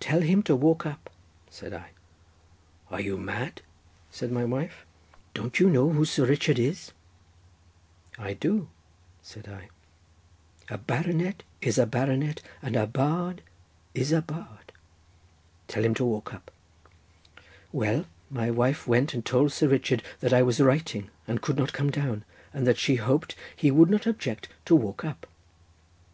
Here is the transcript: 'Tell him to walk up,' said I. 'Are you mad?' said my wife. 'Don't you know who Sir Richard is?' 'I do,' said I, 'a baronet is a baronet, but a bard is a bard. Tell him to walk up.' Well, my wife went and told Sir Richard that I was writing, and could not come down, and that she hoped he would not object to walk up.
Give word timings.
'Tell 0.00 0.22
him 0.22 0.42
to 0.42 0.56
walk 0.56 0.86
up,' 0.86 1.10
said 1.50 1.74
I. 1.74 1.90
'Are 2.90 3.02
you 3.02 3.18
mad?' 3.18 3.60
said 4.10 4.32
my 4.32 4.42
wife. 4.42 4.86
'Don't 5.34 5.60
you 5.60 5.68
know 5.68 5.90
who 5.90 6.06
Sir 6.06 6.24
Richard 6.24 6.58
is?' 6.58 6.92
'I 8.18 8.32
do,' 8.32 8.68
said 9.20 9.46
I, 9.46 9.68
'a 10.72 10.78
baronet 10.78 11.42
is 11.60 11.76
a 11.76 11.84
baronet, 11.84 12.40
but 12.62 12.76
a 12.76 12.86
bard 12.86 13.42
is 13.92 14.10
a 14.10 14.22
bard. 14.22 14.72
Tell 15.66 15.84
him 15.84 15.92
to 15.96 16.04
walk 16.06 16.32
up.' 16.32 16.50
Well, 17.70 18.06
my 18.30 18.50
wife 18.50 18.88
went 18.88 19.12
and 19.12 19.22
told 19.22 19.52
Sir 19.52 19.68
Richard 19.68 20.02
that 20.20 20.32
I 20.32 20.40
was 20.40 20.60
writing, 20.62 21.10
and 21.26 21.42
could 21.42 21.58
not 21.58 21.74
come 21.74 21.90
down, 21.90 22.24
and 22.54 22.66
that 22.66 22.78
she 22.78 22.94
hoped 22.94 23.36
he 23.54 23.70
would 23.70 23.90
not 23.90 24.06
object 24.06 24.48
to 24.64 24.74
walk 24.74 25.04
up. 25.04 25.26